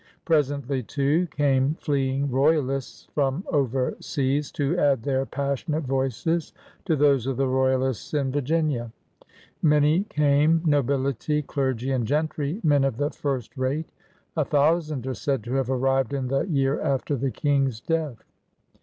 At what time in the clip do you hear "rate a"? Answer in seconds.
13.55-14.43